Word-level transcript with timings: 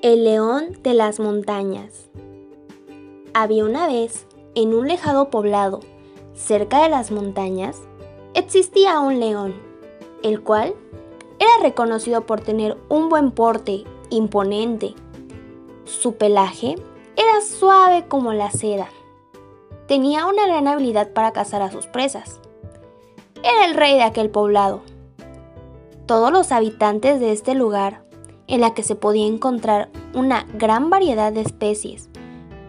El 0.00 0.22
león 0.22 0.78
de 0.84 0.94
las 0.94 1.18
montañas. 1.18 2.08
Había 3.34 3.64
una 3.64 3.88
vez, 3.88 4.28
en 4.54 4.72
un 4.72 4.86
lejado 4.86 5.28
poblado, 5.28 5.80
cerca 6.34 6.84
de 6.84 6.88
las 6.88 7.10
montañas, 7.10 7.82
existía 8.32 9.00
un 9.00 9.18
león, 9.18 9.60
el 10.22 10.40
cual 10.40 10.76
era 11.40 11.50
reconocido 11.62 12.26
por 12.26 12.40
tener 12.40 12.78
un 12.88 13.08
buen 13.08 13.32
porte, 13.32 13.82
imponente. 14.08 14.94
Su 15.84 16.14
pelaje 16.14 16.76
era 17.16 17.40
suave 17.40 18.06
como 18.06 18.32
la 18.32 18.52
seda. 18.52 18.90
Tenía 19.88 20.26
una 20.26 20.46
gran 20.46 20.68
habilidad 20.68 21.12
para 21.12 21.32
cazar 21.32 21.60
a 21.60 21.72
sus 21.72 21.88
presas. 21.88 22.38
Era 23.42 23.66
el 23.66 23.74
rey 23.74 23.94
de 23.94 24.04
aquel 24.04 24.30
poblado. 24.30 24.80
Todos 26.06 26.30
los 26.30 26.52
habitantes 26.52 27.18
de 27.18 27.32
este 27.32 27.56
lugar 27.56 28.07
en 28.48 28.62
la 28.62 28.74
que 28.74 28.82
se 28.82 28.96
podía 28.96 29.26
encontrar 29.26 29.90
una 30.14 30.44
gran 30.54 30.90
variedad 30.90 31.32
de 31.32 31.42
especies, 31.42 32.08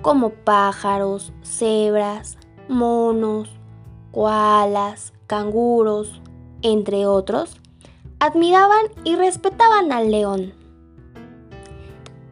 como 0.01 0.29
pájaros, 0.29 1.33
cebras, 1.41 2.37
monos, 2.67 3.49
koalas, 4.11 5.13
canguros, 5.25 6.21
entre 6.61 7.05
otros, 7.07 7.57
admiraban 8.19 8.87
y 9.03 9.15
respetaban 9.15 9.91
al 9.91 10.11
león. 10.11 10.53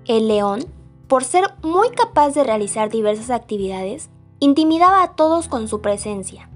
El 0.05 0.27
león, 0.27 0.65
por 1.07 1.23
ser 1.23 1.45
muy 1.63 1.89
capaz 1.89 2.31
de 2.31 2.43
realizar 2.43 2.89
diversas 2.89 3.29
actividades, 3.29 4.09
intimidaba 4.39 5.03
a 5.03 5.15
todos 5.15 5.47
con 5.47 5.67
su 5.67 5.81
presencia. 5.81 6.49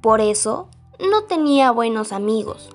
Por 0.00 0.20
eso, 0.20 0.68
no 1.10 1.24
tenía 1.24 1.70
buenos 1.70 2.12
amigos, 2.12 2.70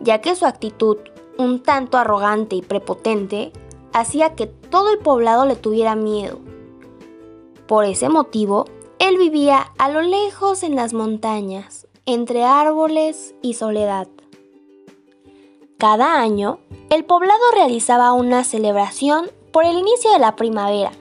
ya 0.00 0.20
que 0.20 0.34
su 0.34 0.46
actitud 0.46 0.98
un 1.38 1.62
tanto 1.62 1.98
arrogante 1.98 2.56
y 2.56 2.62
prepotente, 2.62 3.52
hacía 3.92 4.34
que 4.34 4.46
todo 4.46 4.90
el 4.90 4.98
poblado 4.98 5.46
le 5.46 5.56
tuviera 5.56 5.94
miedo. 5.94 6.38
Por 7.66 7.84
ese 7.84 8.08
motivo, 8.08 8.64
él 8.98 9.16
vivía 9.16 9.72
a 9.78 9.88
lo 9.88 10.02
lejos 10.02 10.62
en 10.62 10.76
las 10.76 10.92
montañas, 10.92 11.86
entre 12.06 12.44
árboles 12.44 13.34
y 13.42 13.54
soledad. 13.54 14.08
Cada 15.78 16.20
año, 16.20 16.58
el 16.90 17.04
poblado 17.04 17.40
realizaba 17.54 18.12
una 18.12 18.44
celebración 18.44 19.30
por 19.52 19.64
el 19.64 19.78
inicio 19.78 20.12
de 20.12 20.18
la 20.18 20.36
primavera, 20.36 20.92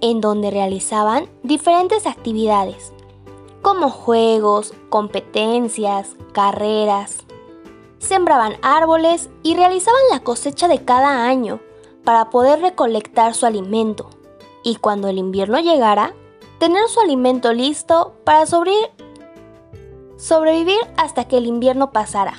en 0.00 0.20
donde 0.20 0.50
realizaban 0.50 1.28
diferentes 1.42 2.06
actividades, 2.06 2.92
como 3.62 3.90
juegos, 3.90 4.74
competencias, 4.88 6.16
carreras, 6.32 7.24
sembraban 8.04 8.54
árboles 8.62 9.30
y 9.42 9.56
realizaban 9.56 10.02
la 10.10 10.20
cosecha 10.20 10.68
de 10.68 10.84
cada 10.84 11.26
año 11.26 11.60
para 12.04 12.30
poder 12.30 12.60
recolectar 12.60 13.34
su 13.34 13.46
alimento 13.46 14.10
y 14.62 14.76
cuando 14.76 15.08
el 15.08 15.18
invierno 15.18 15.58
llegara, 15.60 16.14
tener 16.58 16.88
su 16.88 17.00
alimento 17.00 17.52
listo 17.52 18.14
para 18.24 18.46
sobrevivir 18.46 18.88
hasta 20.96 21.26
que 21.26 21.36
el 21.36 21.46
invierno 21.46 21.92
pasara. 21.92 22.34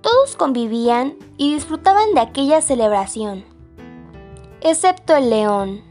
Todos 0.00 0.36
convivían 0.36 1.16
y 1.36 1.54
disfrutaban 1.54 2.14
de 2.14 2.20
aquella 2.20 2.60
celebración, 2.60 3.44
excepto 4.60 5.16
el 5.16 5.30
león. 5.30 5.82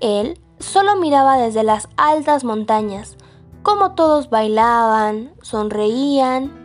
Él 0.00 0.40
solo 0.58 0.96
miraba 0.96 1.36
desde 1.36 1.64
las 1.64 1.88
altas 1.96 2.44
montañas, 2.44 3.16
como 3.62 3.94
todos 3.94 4.30
bailaban, 4.30 5.34
sonreían 5.42 6.59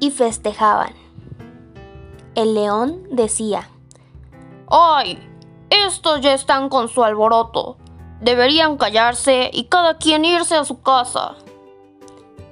y 0.00 0.10
festejaban. 0.10 0.94
El 2.34 2.54
león 2.54 3.04
decía, 3.10 3.70
¡Ay! 4.68 5.18
Estos 5.70 6.20
ya 6.20 6.34
están 6.34 6.68
con 6.68 6.88
su 6.88 7.02
alboroto. 7.02 7.76
Deberían 8.20 8.76
callarse 8.76 9.50
y 9.52 9.64
cada 9.64 9.98
quien 9.98 10.24
irse 10.24 10.54
a 10.54 10.64
su 10.64 10.80
casa. 10.80 11.36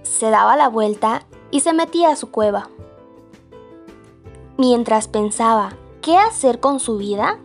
Se 0.03 0.31
daba 0.31 0.57
la 0.57 0.69
vuelta 0.69 1.27
y 1.51 1.61
se 1.61 1.73
metía 1.73 2.11
a 2.11 2.17
su 2.17 2.31
cueva. 2.31 2.69
Mientras 4.57 5.09
pensaba 5.09 5.77
qué 6.01 6.17
hacer 6.17 6.61
con 6.61 6.81
su 6.81 6.99
vida, 6.99 7.39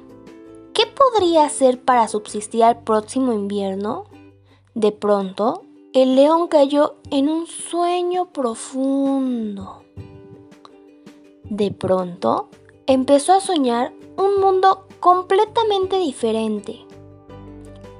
qué 0.74 0.84
podría 0.86 1.46
hacer 1.46 1.82
para 1.84 2.08
subsistir 2.08 2.64
al 2.64 2.84
próximo 2.84 3.34
invierno, 3.34 4.06
de 4.76 4.92
pronto 4.92 5.64
el 5.94 6.16
león 6.16 6.48
cayó 6.48 6.98
en 7.10 7.30
un 7.30 7.48
sueño 7.48 8.32
profundo. 8.32 9.84
De 11.50 11.72
pronto, 11.72 12.48
empezó 12.86 13.34
a 13.34 13.42
soñar 13.42 13.92
un 14.18 14.40
mundo 14.40 14.86
completamente 15.00 15.98
diferente. 15.98 16.86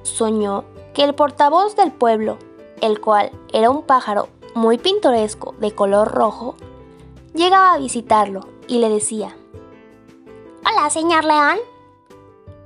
Soñó 0.02 0.64
que 0.94 1.02
el 1.02 1.16
portavoz 1.16 1.74
del 1.74 1.90
pueblo, 1.90 2.38
el 2.80 3.00
cual 3.00 3.32
era 3.52 3.68
un 3.68 3.82
pájaro 3.82 4.28
muy 4.54 4.78
pintoresco 4.78 5.56
de 5.58 5.74
color 5.74 6.12
rojo, 6.12 6.54
llegaba 7.34 7.74
a 7.74 7.78
visitarlo 7.78 8.46
y 8.68 8.78
le 8.78 8.88
decía, 8.88 9.36
Hola, 10.64 10.88
señor 10.88 11.24
León. 11.24 11.58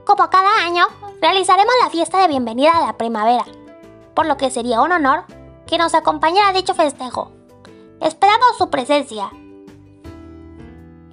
Como 0.04 0.28
cada 0.28 0.66
año, 0.66 0.84
realizaremos 1.22 1.72
la 1.82 1.88
fiesta 1.88 2.20
de 2.20 2.28
bienvenida 2.28 2.72
a 2.76 2.86
la 2.86 2.98
primavera, 2.98 3.46
por 4.14 4.26
lo 4.26 4.36
que 4.36 4.50
sería 4.50 4.82
un 4.82 4.92
honor 4.92 5.24
que 5.66 5.78
nos 5.78 5.94
acompañara 5.94 6.50
a 6.50 6.52
dicho 6.52 6.74
festejo. 6.74 7.30
Esperamos 8.02 8.58
su 8.58 8.68
presencia 8.68 9.30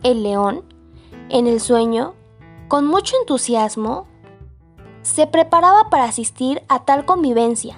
el 0.03 0.23
león, 0.23 0.63
en 1.29 1.47
el 1.47 1.59
sueño, 1.59 2.13
con 2.67 2.85
mucho 2.85 3.15
entusiasmo, 3.19 4.07
se 5.01 5.27
preparaba 5.27 5.89
para 5.89 6.05
asistir 6.05 6.63
a 6.69 6.85
tal 6.85 7.05
convivencia. 7.05 7.75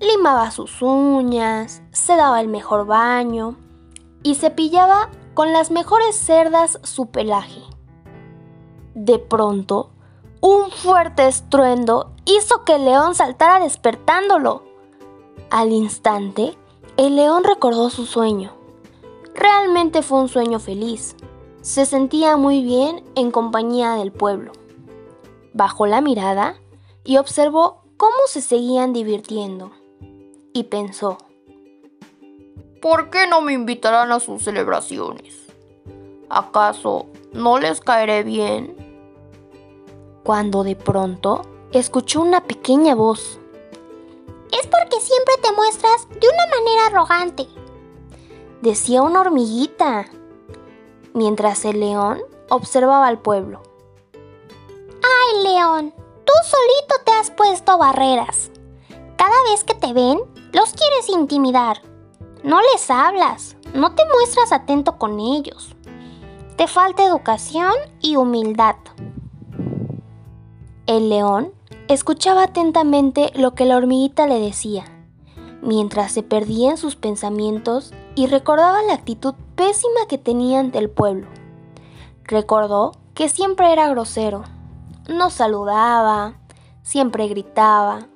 Limaba 0.00 0.50
sus 0.50 0.82
uñas, 0.82 1.82
se 1.92 2.16
daba 2.16 2.40
el 2.40 2.48
mejor 2.48 2.86
baño 2.86 3.56
y 4.22 4.34
cepillaba 4.34 5.10
con 5.34 5.52
las 5.52 5.70
mejores 5.70 6.16
cerdas 6.16 6.78
su 6.82 7.06
pelaje. 7.06 7.62
De 8.94 9.18
pronto, 9.18 9.90
un 10.40 10.70
fuerte 10.70 11.26
estruendo 11.26 12.12
hizo 12.24 12.64
que 12.64 12.76
el 12.76 12.84
león 12.84 13.14
saltara 13.14 13.60
despertándolo. 13.60 14.62
Al 15.50 15.72
instante, 15.72 16.56
el 16.96 17.16
león 17.16 17.44
recordó 17.44 17.90
su 17.90 18.06
sueño. 18.06 18.52
Realmente 19.34 20.02
fue 20.02 20.20
un 20.20 20.28
sueño 20.28 20.58
feliz. 20.58 21.14
Se 21.62 21.86
sentía 21.86 22.36
muy 22.36 22.62
bien 22.62 23.02
en 23.16 23.30
compañía 23.30 23.94
del 23.94 24.12
pueblo. 24.12 24.52
Bajó 25.54 25.86
la 25.86 26.00
mirada 26.00 26.54
y 27.04 27.16
observó 27.16 27.82
cómo 27.96 28.16
se 28.26 28.40
seguían 28.40 28.92
divirtiendo. 28.92 29.72
Y 30.52 30.64
pensó, 30.64 31.18
¿por 32.80 33.10
qué 33.10 33.26
no 33.26 33.40
me 33.40 33.52
invitarán 33.52 34.12
a 34.12 34.20
sus 34.20 34.44
celebraciones? 34.44 35.34
¿Acaso 36.30 37.06
no 37.32 37.58
les 37.58 37.80
caeré 37.80 38.22
bien? 38.22 38.76
Cuando 40.22 40.62
de 40.62 40.76
pronto 40.76 41.42
escuchó 41.72 42.22
una 42.22 42.44
pequeña 42.44 42.94
voz. 42.94 43.40
Es 44.52 44.66
porque 44.66 45.00
siempre 45.00 45.34
te 45.42 45.52
muestras 45.52 46.08
de 46.08 46.28
una 46.28 46.56
manera 46.56 46.86
arrogante. 46.86 47.46
Decía 48.62 49.02
una 49.02 49.20
hormiguita 49.20 50.06
mientras 51.18 51.64
el 51.64 51.80
león 51.80 52.20
observaba 52.48 53.08
al 53.08 53.18
pueblo. 53.18 53.62
¡Ay, 54.14 55.42
león! 55.42 55.92
Tú 56.24 56.32
solito 56.44 56.94
te 57.04 57.12
has 57.12 57.30
puesto 57.32 57.76
barreras. 57.76 58.50
Cada 59.16 59.42
vez 59.50 59.64
que 59.64 59.74
te 59.74 59.92
ven, 59.92 60.20
los 60.52 60.72
quieres 60.72 61.08
intimidar. 61.08 61.82
No 62.44 62.60
les 62.72 62.88
hablas, 62.90 63.56
no 63.74 63.94
te 63.94 64.02
muestras 64.14 64.52
atento 64.52 64.96
con 64.96 65.18
ellos. 65.18 65.74
Te 66.56 66.68
falta 66.68 67.04
educación 67.04 67.72
y 68.00 68.16
humildad. 68.16 68.76
El 70.86 71.08
león 71.08 71.52
escuchaba 71.88 72.44
atentamente 72.44 73.32
lo 73.34 73.54
que 73.54 73.64
la 73.64 73.76
hormiguita 73.76 74.26
le 74.28 74.38
decía, 74.38 74.84
mientras 75.62 76.12
se 76.12 76.22
perdía 76.22 76.70
en 76.70 76.76
sus 76.76 76.94
pensamientos 76.94 77.92
y 78.18 78.26
recordaba 78.26 78.82
la 78.82 78.94
actitud 78.94 79.32
pésima 79.54 80.08
que 80.08 80.18
tenía 80.18 80.58
ante 80.58 80.78
el 80.78 80.90
pueblo. 80.90 81.28
Recordó 82.24 82.96
que 83.14 83.28
siempre 83.28 83.72
era 83.72 83.86
grosero, 83.86 84.42
no 85.08 85.30
saludaba, 85.30 86.34
siempre 86.82 87.28
gritaba. 87.28 88.08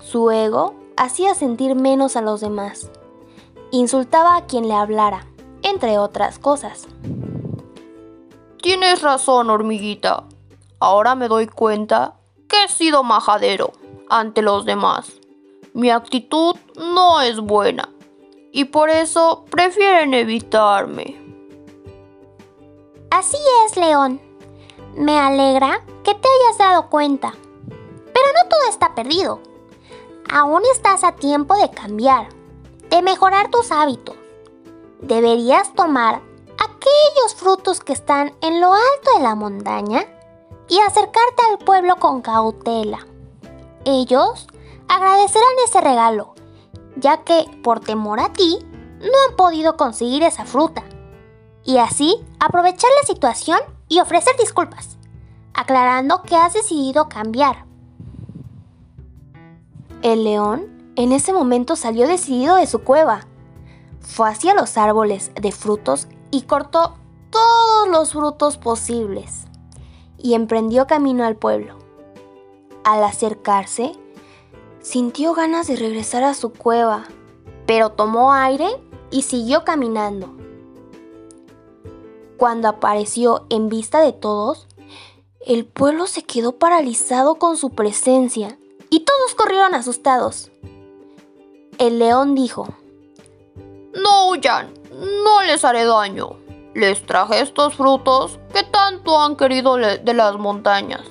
Su 0.00 0.32
ego 0.32 0.74
hacía 0.96 1.36
sentir 1.36 1.76
menos 1.76 2.16
a 2.16 2.20
los 2.20 2.40
demás. 2.40 2.90
Insultaba 3.70 4.34
a 4.34 4.46
quien 4.46 4.66
le 4.66 4.74
hablara, 4.74 5.24
entre 5.62 5.98
otras 5.98 6.40
cosas. 6.40 6.88
Tienes 8.60 9.02
razón, 9.02 9.50
hormiguita. 9.50 10.24
Ahora 10.80 11.14
me 11.14 11.28
doy 11.28 11.46
cuenta 11.46 12.16
que 12.48 12.64
he 12.64 12.68
sido 12.68 13.04
majadero 13.04 13.70
ante 14.10 14.42
los 14.42 14.64
demás. 14.64 15.12
Mi 15.74 15.90
actitud 15.90 16.56
no 16.74 17.20
es 17.20 17.38
buena 17.38 17.93
y 18.54 18.66
por 18.66 18.88
eso 18.88 19.44
prefieren 19.50 20.14
evitarme. 20.14 21.20
Así 23.10 23.36
es, 23.66 23.76
León. 23.76 24.20
Me 24.94 25.18
alegra 25.18 25.84
que 26.04 26.14
te 26.14 26.28
hayas 26.28 26.58
dado 26.58 26.88
cuenta. 26.88 27.34
Pero 27.66 28.26
no 28.32 28.48
todo 28.48 28.70
está 28.70 28.94
perdido. 28.94 29.40
Aún 30.32 30.62
estás 30.72 31.02
a 31.02 31.16
tiempo 31.16 31.56
de 31.56 31.68
cambiar, 31.72 32.28
de 32.90 33.02
mejorar 33.02 33.50
tus 33.50 33.72
hábitos. 33.72 34.14
Deberías 35.00 35.74
tomar 35.74 36.22
aquellos 36.52 37.34
frutos 37.34 37.80
que 37.80 37.92
están 37.92 38.36
en 38.40 38.60
lo 38.60 38.72
alto 38.72 39.16
de 39.16 39.22
la 39.24 39.34
montaña 39.34 40.06
y 40.68 40.78
acercarte 40.78 41.42
al 41.50 41.58
pueblo 41.58 41.96
con 41.96 42.22
cautela. 42.22 43.04
Ellos 43.84 44.46
agradecerán 44.86 45.54
ese 45.66 45.80
regalo, 45.80 46.33
ya 46.96 47.24
que 47.24 47.46
por 47.62 47.80
temor 47.80 48.20
a 48.20 48.32
ti 48.32 48.58
no 49.00 49.12
han 49.28 49.36
podido 49.36 49.76
conseguir 49.76 50.22
esa 50.22 50.44
fruta. 50.44 50.84
Y 51.64 51.78
así 51.78 52.16
aprovechar 52.40 52.90
la 53.00 53.06
situación 53.06 53.58
y 53.88 54.00
ofrecer 54.00 54.34
disculpas, 54.38 54.98
aclarando 55.54 56.22
que 56.22 56.36
has 56.36 56.54
decidido 56.54 57.08
cambiar. 57.08 57.64
El 60.02 60.24
león 60.24 60.92
en 60.96 61.12
ese 61.12 61.32
momento 61.32 61.76
salió 61.76 62.06
decidido 62.06 62.56
de 62.56 62.66
su 62.66 62.80
cueva. 62.80 63.26
Fue 64.00 64.28
hacia 64.28 64.54
los 64.54 64.76
árboles 64.76 65.32
de 65.40 65.50
frutos 65.50 66.08
y 66.30 66.42
cortó 66.42 66.94
todos 67.30 67.88
los 67.88 68.12
frutos 68.12 68.58
posibles 68.58 69.46
y 70.18 70.34
emprendió 70.34 70.86
camino 70.86 71.24
al 71.24 71.36
pueblo. 71.36 71.78
Al 72.84 73.02
acercarse, 73.02 73.92
sintió 74.84 75.32
ganas 75.32 75.66
de 75.66 75.76
regresar 75.76 76.24
a 76.24 76.34
su 76.34 76.52
cueva, 76.52 77.04
pero 77.66 77.90
tomó 77.90 78.34
aire 78.34 78.68
y 79.10 79.22
siguió 79.22 79.64
caminando. 79.64 80.36
Cuando 82.36 82.68
apareció 82.68 83.46
en 83.48 83.70
vista 83.70 84.02
de 84.02 84.12
todos, 84.12 84.68
el 85.40 85.64
pueblo 85.64 86.06
se 86.06 86.22
quedó 86.22 86.58
paralizado 86.58 87.36
con 87.36 87.56
su 87.56 87.70
presencia 87.70 88.58
y 88.90 89.00
todos 89.00 89.34
corrieron 89.34 89.74
asustados. 89.74 90.50
El 91.78 91.98
león 91.98 92.34
dijo, 92.34 92.68
No 93.94 94.28
huyan, 94.28 94.74
no 95.24 95.42
les 95.42 95.64
haré 95.64 95.86
daño. 95.86 96.36
Les 96.74 97.06
traje 97.06 97.40
estos 97.40 97.74
frutos 97.74 98.38
que 98.52 98.64
tanto 98.64 99.18
han 99.18 99.36
querido 99.36 99.76
de 99.76 100.14
las 100.14 100.36
montañas, 100.36 101.06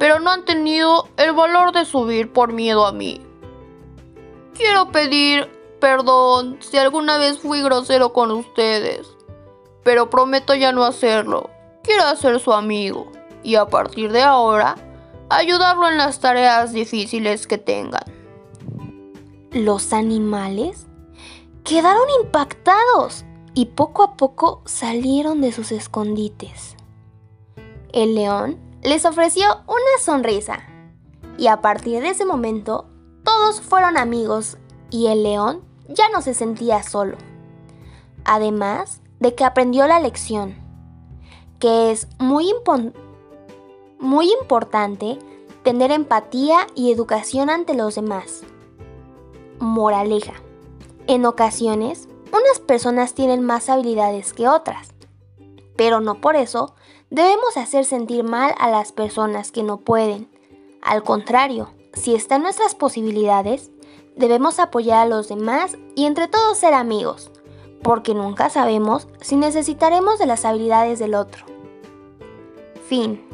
pero 0.00 0.18
no 0.18 0.30
han 0.30 0.44
tenido 0.44 1.06
el 1.16 1.32
valor 1.32 1.70
de 1.70 1.84
subir 1.84 2.32
por 2.32 2.52
miedo 2.52 2.84
a 2.84 2.90
mí. 2.90 3.20
Quiero 4.54 4.90
pedir 4.90 5.48
perdón 5.78 6.56
si 6.58 6.76
alguna 6.76 7.18
vez 7.18 7.38
fui 7.38 7.62
grosero 7.62 8.12
con 8.12 8.32
ustedes 8.32 9.16
pero 9.82 10.10
prometo 10.10 10.54
ya 10.54 10.72
no 10.72 10.84
hacerlo. 10.84 11.50
Quiero 11.82 12.14
ser 12.16 12.40
su 12.40 12.52
amigo 12.52 13.10
y 13.42 13.54
a 13.56 13.66
partir 13.66 14.12
de 14.12 14.22
ahora 14.22 14.76
ayudarlo 15.28 15.88
en 15.88 15.96
las 15.96 16.20
tareas 16.20 16.72
difíciles 16.72 17.46
que 17.46 17.58
tengan. 17.58 18.04
Los 19.52 19.92
animales 19.92 20.86
quedaron 21.64 22.06
impactados 22.22 23.24
y 23.54 23.66
poco 23.66 24.02
a 24.02 24.16
poco 24.16 24.62
salieron 24.64 25.40
de 25.40 25.52
sus 25.52 25.72
escondites. 25.72 26.76
El 27.92 28.14
león 28.14 28.58
les 28.82 29.04
ofreció 29.04 29.44
una 29.66 30.02
sonrisa 30.02 30.60
y 31.36 31.48
a 31.48 31.60
partir 31.60 32.00
de 32.00 32.10
ese 32.10 32.24
momento 32.24 32.86
todos 33.24 33.60
fueron 33.60 33.96
amigos 33.96 34.56
y 34.90 35.08
el 35.08 35.22
león 35.22 35.62
ya 35.88 36.08
no 36.08 36.22
se 36.22 36.34
sentía 36.34 36.82
solo. 36.82 37.16
Además, 38.24 39.00
de 39.18 39.34
que 39.34 39.44
aprendió 39.44 39.86
la 39.86 40.00
lección, 40.00 40.56
que 41.58 41.90
es 41.90 42.08
muy, 42.18 42.52
muy 43.98 44.32
importante 44.40 45.18
tener 45.62 45.90
empatía 45.90 46.66
y 46.74 46.90
educación 46.90 47.50
ante 47.50 47.74
los 47.74 47.94
demás. 47.94 48.42
Moraleja. 49.58 50.34
En 51.06 51.26
ocasiones, 51.26 52.08
unas 52.28 52.60
personas 52.60 53.14
tienen 53.14 53.44
más 53.44 53.68
habilidades 53.68 54.32
que 54.32 54.48
otras, 54.48 54.94
pero 55.76 56.00
no 56.00 56.20
por 56.20 56.36
eso 56.36 56.74
debemos 57.10 57.56
hacer 57.56 57.84
sentir 57.84 58.24
mal 58.24 58.54
a 58.58 58.70
las 58.70 58.92
personas 58.92 59.50
que 59.50 59.62
no 59.62 59.78
pueden. 59.78 60.28
Al 60.80 61.02
contrario, 61.02 61.70
si 61.92 62.14
están 62.14 62.42
nuestras 62.42 62.74
posibilidades, 62.74 63.70
debemos 64.16 64.58
apoyar 64.58 64.98
a 64.98 65.08
los 65.08 65.28
demás 65.28 65.76
y 65.94 66.06
entre 66.06 66.28
todos 66.28 66.58
ser 66.58 66.74
amigos, 66.74 67.30
porque 67.82 68.14
nunca 68.14 68.48
sabemos 68.48 69.08
si 69.20 69.36
necesitaremos 69.36 70.18
de 70.18 70.26
las 70.26 70.44
habilidades 70.44 70.98
del 70.98 71.14
otro. 71.14 71.44
Fin. 72.88 73.24